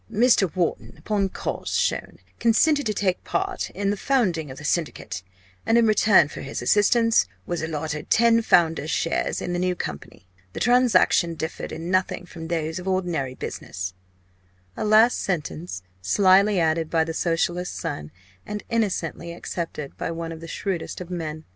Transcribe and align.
"Mr. 0.11 0.51
Wharton, 0.55 0.95
upon 0.97 1.29
cause 1.29 1.75
shown, 1.77 2.17
consented 2.39 2.87
to 2.87 2.93
take 2.95 3.23
part 3.23 3.69
in 3.69 3.91
the 3.91 3.95
founding 3.95 4.49
of 4.49 4.57
the 4.57 4.63
Syndicate, 4.63 5.21
and 5.63 5.77
in 5.77 5.85
return 5.85 6.27
for 6.27 6.41
his 6.41 6.59
assistance, 6.59 7.27
was 7.45 7.61
allotted 7.61 8.09
ten 8.09 8.41
founders' 8.41 8.89
shares 8.89 9.43
in 9.43 9.53
the 9.53 9.59
new 9.59 9.75
company. 9.75 10.25
The 10.53 10.59
transaction 10.59 11.35
differed 11.35 11.71
in 11.71 11.91
nothing 11.91 12.25
from 12.25 12.47
those 12.47 12.79
of 12.79 12.87
ordinary 12.87 13.35
business" 13.35 13.93
a 14.75 14.83
last 14.83 15.19
sentence 15.19 15.83
slily 16.01 16.59
added 16.59 16.89
by 16.89 17.03
the 17.03 17.13
Socialist 17.13 17.75
son, 17.75 18.09
and 18.43 18.63
innocently 18.71 19.31
accepted 19.33 19.95
by 19.97 20.09
one 20.09 20.31
of 20.31 20.41
the 20.41 20.47
shrewdest 20.47 20.99
of 20.99 21.11
men. 21.11 21.43